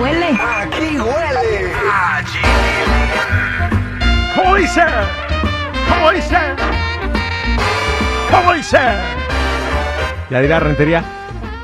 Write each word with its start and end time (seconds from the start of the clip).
Huele. 0.00 0.28
Aquí 0.28 0.98
huele 0.98 1.72
¿Cómo 4.36 4.54
dice? 4.56 4.82
¿Cómo 5.88 6.10
dice? 6.12 6.36
¿Cómo 8.30 8.52
dice? 8.52 8.78
Ya 10.30 10.40
dirá 10.40 10.60
Rentería. 10.60 11.02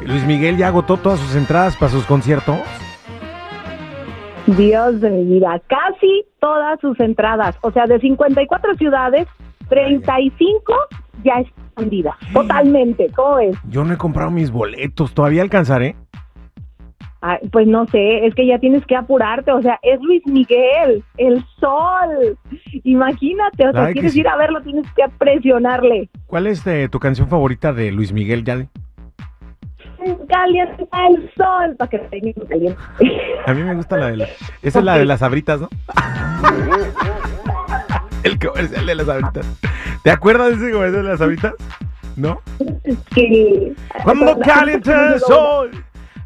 Luis 0.04 0.24
Miguel 0.24 0.56
ya 0.56 0.68
agotó 0.68 0.96
todas 0.96 1.20
sus 1.20 1.36
entradas 1.36 1.76
para 1.76 1.90
sus 1.90 2.04
conciertos. 2.04 2.58
Dios 4.46 5.00
de 5.00 5.10
mi 5.10 5.24
vida, 5.24 5.60
casi 5.66 6.24
todas 6.40 6.80
sus 6.80 6.98
entradas, 7.00 7.56
o 7.62 7.72
sea, 7.72 7.86
de 7.86 7.98
54 7.98 8.74
ciudades, 8.76 9.26
35 9.68 10.72
ya 11.24 11.40
están 11.40 11.64
vendidas, 11.76 12.14
totalmente, 12.32 13.10
¿cómo 13.16 13.40
es? 13.40 13.56
Yo 13.68 13.82
no 13.82 13.94
he 13.94 13.96
comprado 13.96 14.30
mis 14.30 14.52
boletos, 14.52 15.12
todavía 15.14 15.42
alcanzaré. 15.42 15.96
Ay, 17.28 17.38
pues 17.50 17.66
no 17.66 17.88
sé, 17.88 18.24
es 18.24 18.36
que 18.36 18.46
ya 18.46 18.60
tienes 18.60 18.86
que 18.86 18.94
apurarte, 18.94 19.50
o 19.50 19.60
sea, 19.60 19.80
es 19.82 20.00
Luis 20.00 20.24
Miguel, 20.26 21.02
el 21.16 21.44
sol, 21.58 22.38
imagínate, 22.84 23.66
o 23.66 23.72
sea, 23.72 23.86
Ay, 23.86 23.94
quieres 23.94 24.12
sí. 24.12 24.20
ir 24.20 24.28
a 24.28 24.36
verlo, 24.36 24.62
tienes 24.62 24.86
que 24.94 25.02
presionarle. 25.18 26.08
¿Cuál 26.28 26.46
es 26.46 26.64
eh, 26.68 26.88
tu 26.88 27.00
canción 27.00 27.26
favorita 27.26 27.72
de 27.72 27.90
Luis 27.90 28.12
Miguel? 28.12 28.44
Ya? 28.44 28.64
Caliente 30.28 30.88
el 31.08 31.30
sol, 31.36 31.74
para 31.76 31.90
que 31.90 31.98
te 31.98 32.32
caliente. 32.48 32.80
A 33.44 33.54
mí 33.54 33.62
me 33.64 33.74
gusta 33.74 33.96
la 33.96 34.06
de 34.06 34.18
la... 34.18 34.28
Esa 34.62 34.78
es 34.78 34.84
la 34.84 34.96
de 34.96 35.04
las 35.04 35.20
abritas, 35.20 35.60
¿no? 35.60 35.68
El 38.22 38.38
comercial 38.38 38.86
de 38.86 38.94
las 38.94 39.08
abritas. 39.08 39.60
¿Te 40.04 40.12
acuerdas 40.12 40.50
de 40.50 40.66
ese 40.66 40.72
comercial 40.72 41.02
de 41.02 41.08
las 41.10 41.20
abritas? 41.20 41.54
¿No? 42.14 42.40
Sí. 43.14 43.74
Cuando 44.04 44.38
calienta 44.38 45.14
el 45.14 45.20
sol 45.20 45.65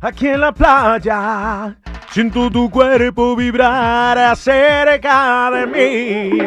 aquí 0.01 0.29
en 0.29 0.41
la 0.41 0.53
playa, 0.53 1.77
siento 2.11 2.51
tu 2.51 2.70
cuerpo 2.70 3.37
vibrar 3.37 4.19
acerca 4.19 5.51
de 5.51 5.67
mí. 5.67 6.41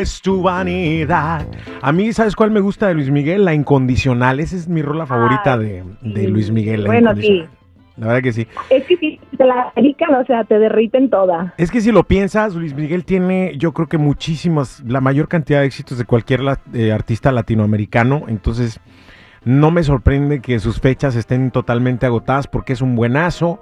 Es 0.00 0.20
tu 0.20 0.42
vanidad. 0.42 1.46
A 1.82 1.92
mí, 1.92 2.12
¿sabes 2.12 2.34
cuál 2.34 2.50
me 2.50 2.60
gusta 2.60 2.88
de 2.88 2.94
Luis 2.94 3.10
Miguel? 3.10 3.44
La 3.44 3.54
incondicional. 3.54 4.40
Esa 4.40 4.56
es 4.56 4.68
mi 4.68 4.82
rola 4.82 5.06
favorita 5.06 5.56
de, 5.56 5.84
de 6.00 6.20
sí. 6.22 6.26
Luis 6.26 6.50
Miguel. 6.50 6.82
la 6.82 6.86
Bueno, 6.88 7.10
Incondicional. 7.10 7.50
La 7.96 8.06
verdad 8.06 8.22
que 8.22 8.32
sí. 8.32 8.46
Es 8.70 8.84
que 8.84 8.96
si 8.96 9.20
te 9.36 9.44
la 9.44 9.72
dedican, 9.76 10.14
o 10.14 10.24
sea, 10.24 10.44
te 10.44 10.58
derriten 10.58 11.10
toda. 11.10 11.52
Es 11.58 11.70
que 11.70 11.82
si 11.82 11.92
lo 11.92 12.04
piensas, 12.04 12.54
Luis 12.54 12.74
Miguel 12.74 13.04
tiene, 13.04 13.52
yo 13.58 13.72
creo 13.72 13.88
que 13.88 13.98
muchísimas, 13.98 14.82
la 14.86 15.02
mayor 15.02 15.28
cantidad 15.28 15.60
de 15.60 15.66
éxitos 15.66 15.98
de 15.98 16.06
cualquier 16.06 16.40
eh, 16.72 16.92
artista 16.92 17.30
latinoamericano. 17.30 18.22
Entonces, 18.28 18.80
no 19.44 19.70
me 19.70 19.82
sorprende 19.82 20.40
que 20.40 20.58
sus 20.58 20.80
fechas 20.80 21.16
estén 21.16 21.50
totalmente 21.50 22.06
agotadas 22.06 22.46
porque 22.46 22.72
es 22.72 22.82
un 22.82 22.96
buenazo, 22.96 23.60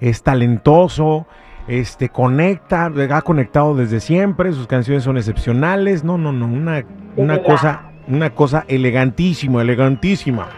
es 0.00 0.22
talentoso, 0.22 1.26
este 1.66 2.10
conecta, 2.10 2.92
ha 3.10 3.22
conectado 3.22 3.74
desde 3.74 4.00
siempre, 4.00 4.52
sus 4.52 4.66
canciones 4.66 5.04
son 5.04 5.16
excepcionales. 5.16 6.04
No, 6.04 6.18
no, 6.18 6.32
no, 6.32 6.46
una, 6.46 6.84
una 7.16 7.42
cosa, 7.42 7.90
una 8.06 8.30
cosa 8.30 8.64
elegantísima, 8.68 9.62
elegantísima. 9.62 10.48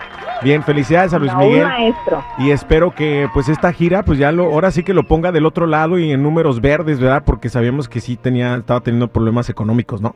Bien, 0.43 0.63
felicidades 0.63 1.15
a 1.15 1.19
Luis 1.19 1.35
Miguel. 1.35 1.65
maestro. 1.65 2.23
Y 2.39 2.51
espero 2.51 2.95
que 2.95 3.29
pues 3.33 3.49
esta 3.49 3.73
gira 3.73 4.03
pues 4.03 4.19
ya 4.19 4.33
lo 4.33 4.45
ahora 4.45 4.71
sí 4.71 4.83
que 4.83 4.93
lo 4.93 5.05
ponga 5.05 5.33
del 5.33 5.47
otro 5.47 5.67
lado 5.67 5.99
y 5.99 6.11
en 6.13 6.23
números 6.23 6.61
verdes, 6.61 7.01
¿verdad? 7.01 7.23
Porque 7.25 7.49
sabíamos 7.49 7.89
que 7.89 8.01
sí 8.01 8.17
tenía 8.17 8.55
estaba 8.57 8.81
teniendo 8.81 9.09
problemas 9.09 9.49
económicos, 9.49 10.03
¿no? 10.03 10.15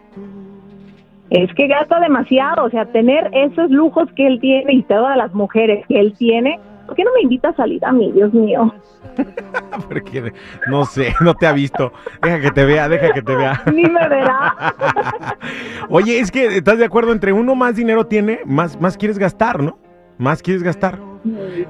Es 1.31 1.53
que 1.55 1.69
gasta 1.69 2.01
demasiado, 2.01 2.65
o 2.65 2.71
sea, 2.71 2.87
tener 2.87 3.31
esos 3.33 3.71
lujos 3.71 4.09
que 4.17 4.27
él 4.27 4.41
tiene 4.41 4.73
y 4.75 4.83
todas 4.83 5.17
las 5.17 5.33
mujeres 5.33 5.87
que 5.87 6.01
él 6.01 6.13
tiene. 6.19 6.59
¿Por 6.87 6.97
qué 6.97 7.05
no 7.05 7.13
me 7.15 7.23
invita 7.23 7.51
a 7.51 7.55
salir 7.55 7.85
a 7.85 7.93
mí, 7.93 8.11
Dios 8.11 8.35
mío? 8.35 8.75
Porque 9.89 10.33
no 10.69 10.85
sé, 10.85 11.15
no 11.21 11.35
te 11.35 11.47
ha 11.47 11.53
visto. 11.53 11.93
Deja 12.21 12.41
que 12.41 12.51
te 12.51 12.65
vea, 12.65 12.89
deja 12.89 13.13
que 13.13 13.23
te 13.23 13.37
vea. 13.37 13.63
Ni 13.73 13.85
me 13.85 14.09
verá. 14.09 14.75
Oye, 15.89 16.19
es 16.19 16.33
que 16.33 16.57
estás 16.57 16.79
de 16.79 16.85
acuerdo 16.85 17.13
entre 17.13 17.33
uno 17.33 17.55
más 17.55 17.77
dinero 17.77 18.07
tiene, 18.07 18.41
más 18.45 18.81
más 18.81 18.97
quieres 18.97 19.19
gastar, 19.19 19.63
¿no? 19.63 19.79
Más 20.19 20.43
quieres 20.43 20.65
gastar. 20.65 20.99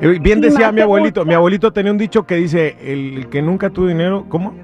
Eh, 0.00 0.18
Bien 0.20 0.40
decía 0.40 0.72
mi 0.72 0.80
abuelito, 0.80 1.24
mi 1.24 1.34
abuelito 1.34 1.72
tenía 1.72 1.92
un 1.92 1.98
dicho 1.98 2.24
que 2.24 2.36
dice, 2.36 2.76
el 2.82 3.28
que 3.28 3.42
nunca 3.42 3.68
tuvo 3.70 3.88
dinero, 3.88 4.24
¿cómo? 4.28 4.54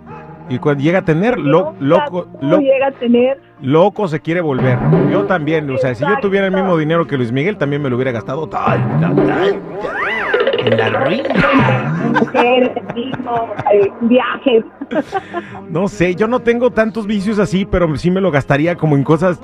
Y 0.48 0.58
cuando 0.58 0.82
llega 0.82 1.00
a 1.00 1.02
tener, 1.04 1.38
lo- 1.38 1.74
loco, 1.80 2.26
loco, 2.40 2.62
llega 2.62 2.86
a 2.88 2.92
tener. 2.92 3.40
Loco 3.62 4.06
se 4.06 4.20
quiere 4.20 4.40
volver. 4.40 4.78
Yo 5.10 5.24
también, 5.24 5.68
o 5.70 5.78
sea, 5.78 5.94
si 5.94 6.04
yo 6.04 6.16
tuviera 6.20 6.46
el 6.46 6.52
mismo 6.52 6.76
dinero 6.76 7.06
que 7.06 7.16
Luis 7.16 7.32
Miguel, 7.32 7.56
también 7.56 7.82
me 7.82 7.88
lo 7.90 7.96
hubiera 7.96 8.12
gastado. 8.12 8.46
Tal, 8.48 8.78
tal, 9.00 9.16
tal, 9.16 9.60
En 10.58 10.76
la 10.76 10.88
ruina. 10.90 11.92
Mujeres, 12.20 12.70
viajes. 14.02 14.64
No 15.68 15.88
sé, 15.88 16.14
yo 16.14 16.28
no 16.28 16.40
tengo 16.40 16.70
tantos 16.70 17.06
vicios 17.06 17.38
así, 17.38 17.64
pero 17.64 17.96
sí 17.96 18.10
me 18.10 18.20
lo 18.20 18.30
gastaría 18.30 18.76
como 18.76 18.94
en 18.96 19.02
cosas, 19.04 19.40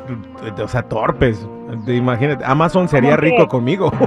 o 0.63 0.69
sea, 0.69 0.83
torpes. 0.83 1.47
Te- 1.87 1.97
Imagínate, 1.97 2.45
Amazon 2.45 2.89
sería 2.89 3.17
rico 3.17 3.49
conmigo. 3.49 3.91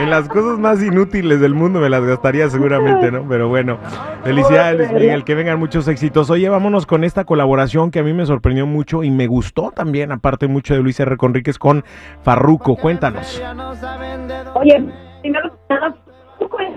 En 0.00 0.10
las 0.10 0.28
cosas 0.28 0.58
más 0.58 0.82
inútiles 0.82 1.40
del 1.40 1.54
mundo 1.54 1.78
me 1.78 1.88
las 1.88 2.04
gastaría 2.04 2.50
seguramente, 2.50 3.12
¿no? 3.12 3.26
Pero 3.28 3.48
bueno, 3.48 3.78
felicidades 4.24 4.90
Luis 4.90 4.92
Miguel, 4.92 5.24
que 5.24 5.34
vengan 5.34 5.58
muchos 5.58 5.86
éxitos. 5.86 6.30
Oye, 6.30 6.48
vámonos 6.48 6.84
con 6.84 7.04
esta 7.04 7.24
colaboración 7.24 7.92
que 7.92 8.00
a 8.00 8.02
mí 8.02 8.12
me 8.12 8.26
sorprendió 8.26 8.66
mucho 8.66 9.04
y 9.04 9.10
me 9.10 9.28
gustó 9.28 9.70
también, 9.70 10.10
aparte 10.10 10.48
mucho 10.48 10.74
de 10.74 10.80
Luis 10.80 10.98
R. 10.98 11.16
Conríquez 11.16 11.58
con 11.58 11.84
Farruco. 12.22 12.74
Cuéntanos. 12.76 13.40
Oye, 14.54 14.84
primero 15.22 15.50
que 15.50 15.74
nada, 15.74 15.94
¿poco 16.40 16.58
es? 16.58 16.74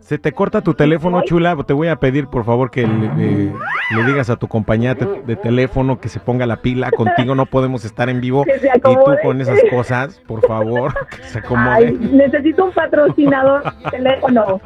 Se 0.00 0.18
te 0.18 0.32
corta 0.32 0.60
tu 0.60 0.74
teléfono, 0.74 1.22
chula. 1.22 1.56
Te 1.66 1.72
voy 1.72 1.88
a 1.88 1.96
pedir, 1.96 2.28
por 2.28 2.44
favor, 2.44 2.70
que 2.70 2.86
le, 2.86 3.52
le- 3.96 4.04
digas 4.04 4.30
a 4.30 4.36
tu 4.36 4.48
compañía 4.48 4.94
te- 4.94 5.06
de 5.22 5.36
teléfono 5.36 5.98
que 6.00 6.08
se 6.08 6.20
ponga 6.20 6.46
la 6.46 6.56
pila. 6.56 6.90
Contigo 6.90 7.34
no 7.34 7.46
podemos 7.46 7.84
estar 7.84 8.08
en 8.08 8.20
vivo. 8.20 8.44
Que 8.48 8.58
se 8.58 8.68
Y 8.68 8.80
tú 8.80 8.94
con 9.22 9.40
esas 9.40 9.58
cosas, 9.70 10.20
por 10.26 10.46
favor, 10.46 10.92
que 11.10 11.22
se 11.24 11.38
Ay, 11.38 11.44
acomode. 11.44 11.92
necesito 11.92 12.64
un 12.66 12.72
patrocinador 12.72 13.62
teléfono. 13.90 14.60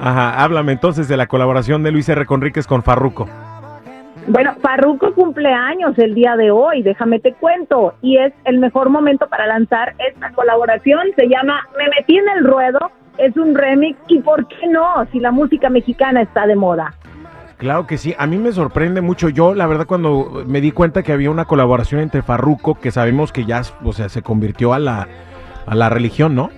Ajá, 0.00 0.42
háblame 0.42 0.72
entonces 0.72 1.08
de 1.08 1.16
la 1.16 1.26
colaboración 1.26 1.82
de 1.82 1.90
Luis 1.92 2.08
R. 2.08 2.24
Conríquez 2.26 2.66
con 2.66 2.82
Farruco. 2.82 3.28
Bueno, 4.28 4.54
Farruko 4.60 5.14
cumpleaños 5.14 5.98
el 5.98 6.14
día 6.14 6.36
de 6.36 6.50
hoy, 6.50 6.82
déjame 6.82 7.18
te 7.18 7.32
cuento, 7.32 7.94
y 8.02 8.18
es 8.18 8.32
el 8.44 8.58
mejor 8.58 8.90
momento 8.90 9.26
para 9.26 9.46
lanzar 9.46 9.94
esta 10.06 10.30
colaboración, 10.32 11.00
se 11.16 11.28
llama 11.28 11.62
Me 11.78 11.88
metí 11.88 12.18
en 12.18 12.28
el 12.36 12.44
ruedo, 12.44 12.78
es 13.16 13.34
un 13.38 13.54
remix, 13.54 13.98
y 14.06 14.18
¿por 14.20 14.46
qué 14.48 14.66
no? 14.68 15.06
Si 15.12 15.18
la 15.18 15.30
música 15.30 15.70
mexicana 15.70 16.20
está 16.20 16.46
de 16.46 16.56
moda. 16.56 16.92
Claro 17.58 17.86
que 17.86 17.98
sí, 17.98 18.14
a 18.18 18.26
mí 18.26 18.38
me 18.38 18.52
sorprende 18.52 19.00
mucho. 19.00 19.28
Yo, 19.28 19.52
la 19.54 19.66
verdad, 19.66 19.86
cuando 19.86 20.44
me 20.46 20.60
di 20.60 20.70
cuenta 20.70 21.02
que 21.02 21.12
había 21.12 21.30
una 21.30 21.44
colaboración 21.44 22.00
entre 22.00 22.22
Farruco, 22.22 22.76
que 22.78 22.90
sabemos 22.92 23.32
que 23.32 23.44
ya, 23.44 23.62
o 23.84 23.92
sea, 23.92 24.08
se 24.08 24.22
convirtió 24.22 24.72
a 24.74 24.78
la, 24.78 25.08
a 25.66 25.74
la 25.74 25.88
religión, 25.90 26.34
¿no? 26.36 26.50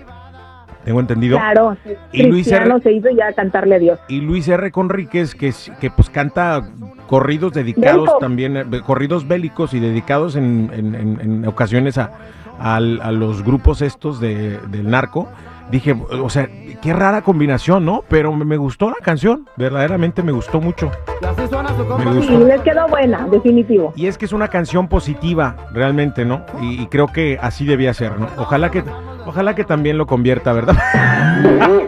Tengo 0.85 0.99
entendido. 0.99 1.37
Claro, 1.37 1.75
Y 2.11 2.23
Luis 2.23 2.47
R- 2.51 2.79
se 2.81 2.91
hizo 2.91 3.09
ya 3.15 3.27
a 3.27 3.33
cantarle 3.33 3.75
a 3.75 3.79
Dios. 3.79 3.99
y 4.07 4.21
Luis 4.21 4.47
R. 4.47 4.71
Conríquez, 4.71 5.35
que, 5.35 5.53
que 5.79 5.89
pues 5.91 6.09
canta 6.09 6.61
corridos 7.07 7.53
dedicados 7.53 8.01
Bélico. 8.01 8.17
también, 8.19 8.57
eh, 8.57 8.65
corridos 8.85 9.27
bélicos 9.27 9.73
y 9.75 9.79
dedicados 9.79 10.35
en, 10.35 10.69
en- 10.73 10.95
en- 10.95 11.19
en 11.21 11.47
ocasiones 11.47 11.97
a, 11.99 12.11
a 12.59 12.79
los 12.79 13.43
grupos 13.43 13.81
estos 13.81 14.19
de, 14.19 14.57
del 14.69 14.89
narco. 14.89 15.27
Dije, 15.71 15.95
o 16.21 16.29
sea, 16.29 16.49
qué 16.81 16.91
rara 16.93 17.21
combinación, 17.21 17.85
¿no? 17.85 18.03
Pero 18.09 18.33
me, 18.33 18.57
gustó 18.57 18.89
la 18.89 18.97
canción, 19.01 19.47
verdaderamente 19.55 20.21
me 20.21 20.31
gustó 20.33 20.59
mucho. 20.59 20.91
Me 21.21 22.11
Y 22.11 22.15
gustó. 22.17 22.39
les 22.39 22.61
quedó 22.61 22.87
buena, 22.89 23.25
definitivo. 23.31 23.93
Y 23.95 24.07
es 24.07 24.17
que 24.17 24.25
es 24.25 24.33
una 24.33 24.49
canción 24.49 24.87
positiva, 24.89 25.55
realmente, 25.73 26.25
¿no? 26.25 26.45
Y, 26.61 26.81
y 26.81 26.87
creo 26.87 27.07
que 27.07 27.39
así 27.41 27.65
debía 27.65 27.93
ser, 27.93 28.19
¿no? 28.19 28.27
Ojalá 28.37 28.69
que, 28.69 28.83
ojalá 29.25 29.55
que 29.55 29.63
también 29.63 29.97
lo 29.97 30.05
convierta, 30.07 30.51
¿verdad? 30.51 30.75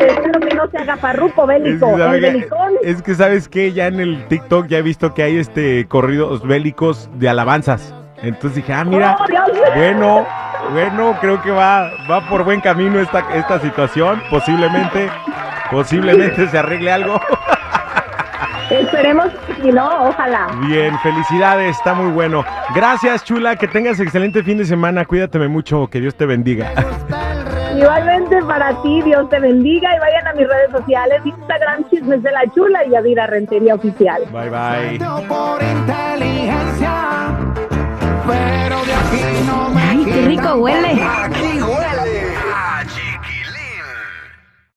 Espero 0.00 0.40
que 0.40 0.54
no 0.54 0.68
se 0.70 0.78
haga 0.78 0.96
Farruko 0.96 1.42
Es 1.42 1.62
bélico, 1.62 1.92
que, 1.92 1.98
¿sabe 1.98 2.16
el 2.18 2.24
qué? 2.24 2.30
belicón. 2.32 2.72
Es 2.82 3.02
que, 3.02 3.14
sabes 3.14 3.48
que 3.48 3.72
ya 3.72 3.86
en 3.86 4.00
el 4.00 4.26
TikTok 4.28 4.66
ya 4.66 4.78
he 4.78 4.82
visto 4.82 5.14
que 5.14 5.22
hay 5.22 5.36
este 5.36 5.86
corridos 5.88 6.42
bélicos 6.46 7.08
de 7.14 7.28
alabanzas. 7.28 7.94
Entonces 8.22 8.56
dije, 8.56 8.72
ah, 8.72 8.84
mira, 8.84 9.16
Oh, 9.20 9.76
bueno, 9.76 10.26
Bueno, 10.72 11.16
creo 11.20 11.40
que 11.42 11.50
va, 11.50 11.90
va 12.10 12.20
por 12.28 12.44
buen 12.44 12.60
camino 12.60 13.00
esta, 13.00 13.20
esta 13.34 13.58
situación. 13.60 14.22
Posiblemente, 14.30 15.10
posiblemente 15.70 16.48
se 16.48 16.58
arregle 16.58 16.92
algo. 16.92 17.20
Esperemos 18.70 19.28
que 19.62 19.72
no, 19.72 20.08
ojalá. 20.08 20.48
Bien, 20.66 20.98
felicidades, 21.00 21.76
está 21.76 21.94
muy 21.94 22.10
bueno. 22.12 22.44
Gracias, 22.74 23.24
chula, 23.24 23.56
que 23.56 23.68
tengas 23.68 24.00
excelente 24.00 24.42
fin 24.42 24.58
de 24.58 24.64
semana. 24.64 25.04
Cuídateme 25.04 25.48
mucho, 25.48 25.86
que 25.88 26.00
Dios 26.00 26.14
te 26.14 26.26
bendiga. 26.26 26.72
Igualmente 27.76 28.40
para 28.44 28.70
ti, 28.82 29.02
Dios 29.02 29.28
te 29.28 29.40
bendiga 29.40 29.94
y 29.94 29.98
vayan 29.98 30.26
a 30.28 30.32
mis 30.34 30.46
redes 30.48 30.70
sociales, 30.70 31.20
Instagram 31.24 31.88
Chismes 31.90 32.22
de 32.22 32.30
la 32.30 32.42
Chula 32.54 32.84
y 32.86 32.90
Yadira 32.90 33.26
Rentería 33.26 33.74
Oficial. 33.74 34.22
Bye 34.30 34.50
bye. 34.50 34.98
Pero 38.26 38.84
de 38.84 38.94
aquí 38.94 39.44
no 39.46 39.70
me 39.70 39.82
Ay, 39.82 40.04
qué 40.04 40.22
rico 40.22 40.54
huele. 40.54 41.02
Aquí 41.02 41.60